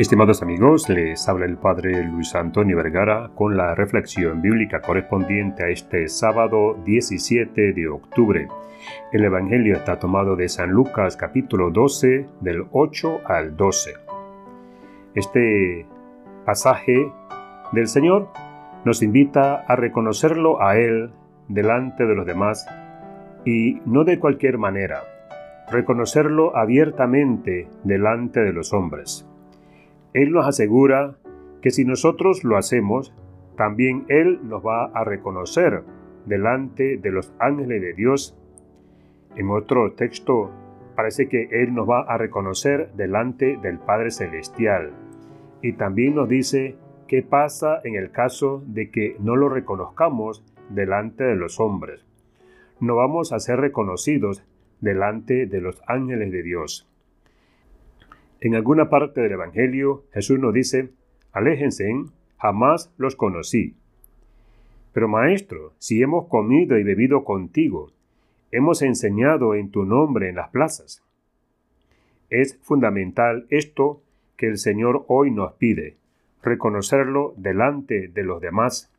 Estimados 0.00 0.40
amigos, 0.40 0.88
les 0.88 1.28
habla 1.28 1.44
el 1.44 1.58
Padre 1.58 2.02
Luis 2.04 2.34
Antonio 2.34 2.74
Vergara 2.74 3.32
con 3.34 3.54
la 3.54 3.74
reflexión 3.74 4.40
bíblica 4.40 4.80
correspondiente 4.80 5.62
a 5.62 5.68
este 5.68 6.08
sábado 6.08 6.78
17 6.86 7.74
de 7.74 7.86
octubre. 7.86 8.48
El 9.12 9.24
Evangelio 9.26 9.76
está 9.76 9.98
tomado 9.98 10.36
de 10.36 10.48
San 10.48 10.70
Lucas 10.70 11.18
capítulo 11.18 11.70
12 11.70 12.26
del 12.40 12.64
8 12.72 13.20
al 13.26 13.58
12. 13.58 13.92
Este 15.14 15.84
pasaje 16.46 17.12
del 17.72 17.86
Señor 17.86 18.30
nos 18.86 19.02
invita 19.02 19.66
a 19.68 19.76
reconocerlo 19.76 20.62
a 20.62 20.78
Él 20.78 21.10
delante 21.48 22.06
de 22.06 22.14
los 22.14 22.24
demás 22.24 22.66
y 23.44 23.82
no 23.84 24.04
de 24.04 24.18
cualquier 24.18 24.56
manera, 24.56 25.02
reconocerlo 25.70 26.56
abiertamente 26.56 27.68
delante 27.84 28.40
de 28.40 28.54
los 28.54 28.72
hombres. 28.72 29.29
Él 30.12 30.32
nos 30.32 30.46
asegura 30.46 31.16
que 31.62 31.70
si 31.70 31.84
nosotros 31.84 32.42
lo 32.44 32.56
hacemos, 32.56 33.14
también 33.56 34.06
Él 34.08 34.40
nos 34.42 34.64
va 34.64 34.86
a 34.86 35.04
reconocer 35.04 35.82
delante 36.26 36.96
de 36.96 37.10
los 37.10 37.32
ángeles 37.38 37.80
de 37.80 37.92
Dios. 37.94 38.36
En 39.36 39.50
otro 39.50 39.92
texto 39.92 40.50
parece 40.96 41.28
que 41.28 41.48
Él 41.50 41.74
nos 41.74 41.88
va 41.88 42.00
a 42.00 42.18
reconocer 42.18 42.90
delante 42.94 43.58
del 43.62 43.78
Padre 43.78 44.10
Celestial. 44.10 44.92
Y 45.62 45.74
también 45.74 46.14
nos 46.14 46.28
dice 46.28 46.76
qué 47.06 47.22
pasa 47.22 47.80
en 47.84 47.94
el 47.94 48.10
caso 48.10 48.62
de 48.66 48.90
que 48.90 49.16
no 49.20 49.36
lo 49.36 49.48
reconozcamos 49.48 50.44
delante 50.70 51.24
de 51.24 51.36
los 51.36 51.60
hombres. 51.60 52.04
No 52.80 52.96
vamos 52.96 53.32
a 53.32 53.40
ser 53.40 53.60
reconocidos 53.60 54.42
delante 54.80 55.46
de 55.46 55.60
los 55.60 55.82
ángeles 55.86 56.32
de 56.32 56.42
Dios. 56.42 56.89
En 58.40 58.54
alguna 58.54 58.88
parte 58.88 59.20
del 59.20 59.32
Evangelio 59.32 60.04
Jesús 60.12 60.38
nos 60.38 60.54
dice, 60.54 60.90
aléjense, 61.32 61.92
jamás 62.38 62.92
los 62.96 63.14
conocí. 63.14 63.76
Pero 64.92 65.08
Maestro, 65.08 65.74
si 65.78 66.02
hemos 66.02 66.26
comido 66.26 66.78
y 66.78 66.82
bebido 66.82 67.24
contigo, 67.24 67.92
hemos 68.50 68.82
enseñado 68.82 69.54
en 69.54 69.70
tu 69.70 69.84
nombre 69.84 70.28
en 70.28 70.36
las 70.36 70.48
plazas. 70.48 71.04
Es 72.30 72.58
fundamental 72.62 73.46
esto 73.50 74.02
que 74.36 74.46
el 74.46 74.56
Señor 74.56 75.04
hoy 75.08 75.30
nos 75.30 75.52
pide, 75.54 75.96
reconocerlo 76.42 77.34
delante 77.36 78.08
de 78.08 78.22
los 78.24 78.40
demás. 78.40 78.90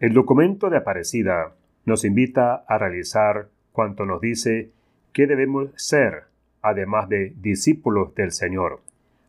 El 0.00 0.12
documento 0.12 0.68
de 0.68 0.78
Aparecida 0.78 1.54
nos 1.84 2.04
invita 2.04 2.56
a 2.66 2.78
realizar 2.78 3.48
cuanto 3.72 4.04
nos 4.04 4.20
dice 4.20 4.70
que 5.12 5.26
debemos 5.26 5.70
ser 5.76 6.27
además 6.62 7.08
de 7.08 7.34
discípulos 7.40 8.14
del 8.14 8.32
Señor, 8.32 8.80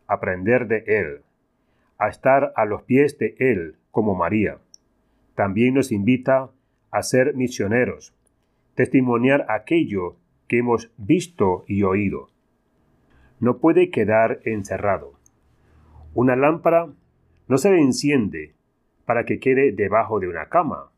aprender 0.08 0.68
de 0.68 0.84
Él, 0.88 1.22
a 1.98 2.10
estar 2.10 2.54
a 2.56 2.66
los 2.66 2.84
pies 2.84 3.18
de 3.18 3.36
Él 3.40 3.76
como 3.92 4.16
María. 4.16 4.58
También 5.36 5.76
nos 5.76 5.92
invita 5.92 6.50
a 6.92 7.04
ser 7.04 7.36
misioneros, 7.36 8.14
testimoniar 8.76 9.46
aquello 9.50 10.16
que 10.48 10.60
hemos 10.60 10.92
visto 10.98 11.64
y 11.68 11.84
oído. 11.84 12.30
No 13.40 13.58
puede 13.58 13.90
quedar 13.90 14.40
encerrado. 14.46 15.14
Una 16.14 16.36
lámpara 16.36 16.90
no 17.48 17.58
se 17.58 17.78
enciende 17.78 18.54
para 19.06 19.26
que 19.26 19.40
quede 19.40 19.72
debajo 19.72 20.20
de 20.20 20.28
una 20.28 20.50
cama 20.50 20.92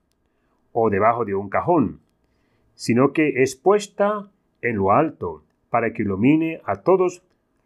o 0.72 0.90
debajo 0.90 1.26
de 1.26 1.36
un 1.36 1.50
cajón, 1.50 2.00
sino 2.76 3.14
que 3.14 3.44
es 3.44 3.56
puesta 3.56 4.32
en 4.62 4.78
lo 4.78 4.92
alto 4.92 5.44
para 5.72 5.94
que 5.94 6.03
ilumine 6.03 6.61
a 6.66 6.81
todos 6.81 7.23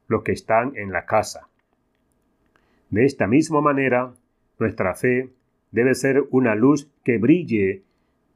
los 0.07 0.23
que 0.23 0.31
están 0.31 0.77
en 0.77 0.93
la 0.93 1.05
casa. 1.05 1.49
De 2.89 3.03
esta 3.03 3.27
misma 3.27 3.59
manera, 3.59 4.13
nuestra 4.59 4.93
fe 4.93 5.29
debe 5.71 5.95
ser 5.95 6.23
una 6.29 6.55
luz 6.55 6.89
que 7.03 7.17
brille 7.17 7.81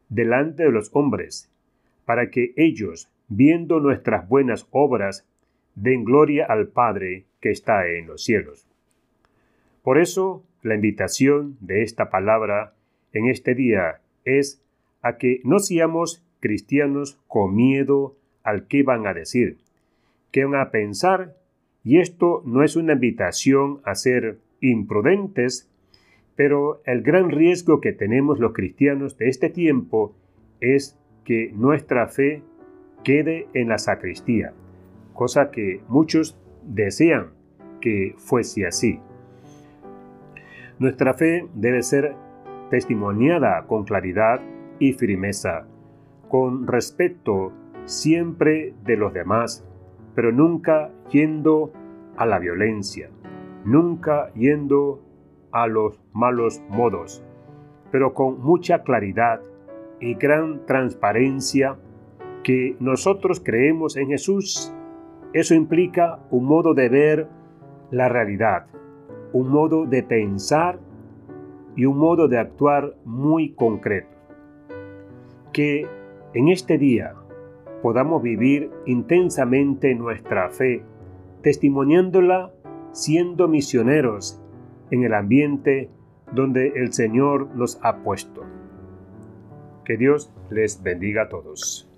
delante 0.10 0.64
de 0.64 0.72
los 0.72 0.90
hombres, 0.94 1.50
para 2.04 2.32
que 2.32 2.54
ellos, 2.58 3.10
viendo 3.30 3.80
nuestras 3.80 4.28
buenas 4.28 4.68
obras, 4.72 5.26
den 5.76 6.04
gloria 6.04 6.46
al 6.46 6.68
Padre 6.68 7.26
que 7.40 7.52
está 7.52 7.88
en 7.88 8.08
los 8.08 8.24
cielos. 8.24 8.68
Por 9.84 10.00
eso, 10.00 10.44
la 10.64 10.76
invitación 10.76 11.58
de 11.62 11.84
esta 11.84 12.10
palabra 12.10 12.74
en 13.14 13.28
este 13.28 13.54
día 13.54 14.02
es 14.26 14.62
a 15.02 15.18
que 15.18 15.40
no 15.44 15.60
seamos 15.60 16.24
cristianos 16.40 17.20
con 17.28 17.56
miedo 17.56 18.16
al 18.44 18.68
que 18.68 18.84
van 18.84 19.08
a 19.08 19.14
decir, 19.14 19.58
qué 20.32 20.46
van 20.46 20.62
a 20.62 20.72
pensar, 20.72 21.36
y 21.84 22.00
esto 22.00 22.44
no 22.46 22.64
es 22.64 22.76
una 22.76 22.94
invitación 22.94 23.80
a 23.84 23.96
ser 23.96 24.38
imprudentes, 24.62 25.70
pero 26.36 26.82
el 26.86 27.02
gran 27.02 27.32
riesgo 27.32 27.82
que 27.82 27.94
tenemos 27.94 28.40
los 28.40 28.54
cristianos 28.54 29.18
de 29.18 29.30
este 29.30 29.50
tiempo 29.50 30.16
es 30.60 30.98
que 31.24 31.52
nuestra 31.54 32.08
fe 32.08 32.44
quede 33.04 33.48
en 33.54 33.70
la 33.70 33.78
sacristía, 33.78 34.54
cosa 35.14 35.52
que 35.52 35.82
muchos 35.88 36.38
desean 36.64 37.32
que 37.82 38.16
fuese 38.18 38.66
así. 38.66 39.00
Nuestra 40.80 41.14
fe 41.14 41.48
debe 41.56 41.84
ser 41.84 42.16
testimoniada 42.70 43.66
con 43.68 43.84
claridad 43.84 44.42
y 44.80 44.94
firmeza, 44.94 45.66
con 46.30 46.68
respeto 46.68 47.52
siempre 47.90 48.76
de 48.84 48.98
los 48.98 49.14
demás, 49.14 49.66
pero 50.14 50.32
nunca 50.32 50.92
yendo 51.10 51.74
a 52.18 52.26
la 52.28 52.38
violencia, 52.38 53.10
nunca 53.66 54.32
yendo 54.34 55.02
a 55.52 55.66
los 55.66 56.00
malos 56.14 56.62
modos, 56.70 57.24
pero 57.92 58.14
con 58.14 58.42
mucha 58.42 58.84
claridad 58.84 59.42
y 60.00 60.14
gran 60.14 60.66
transparencia 60.68 61.78
que 62.44 62.76
nosotros 62.80 63.42
creemos 63.44 63.98
en 63.98 64.10
Jesús. 64.10 64.72
Eso 65.34 65.56
implica 65.56 66.20
un 66.30 66.46
modo 66.46 66.76
de 66.76 66.90
ver 66.90 67.28
la 67.90 68.08
realidad, 68.08 68.68
un 69.34 69.50
modo 69.50 69.86
de 69.86 70.04
pensar 70.04 70.80
y 71.76 71.86
un 71.86 71.98
modo 71.98 72.28
de 72.28 72.38
actuar 72.38 72.96
muy 73.04 73.54
concreto. 73.54 74.16
Que 75.52 75.88
en 76.34 76.50
este 76.50 76.78
día 76.78 77.16
podamos 77.82 78.22
vivir 78.22 78.72
intensamente 78.86 79.96
nuestra 79.96 80.50
fe, 80.50 80.84
testimoniándola 81.42 82.52
siendo 82.92 83.48
misioneros 83.48 84.42
en 84.92 85.04
el 85.04 85.14
ambiente 85.14 85.90
donde 86.34 86.74
el 86.76 86.94
Señor 86.94 87.56
nos 87.56 87.80
ha 87.84 87.98
puesto. 87.98 88.44
Que 89.86 89.98
Dios 89.98 90.32
les 90.50 90.84
bendiga 90.84 91.24
a 91.24 91.30
todos. 91.30 91.89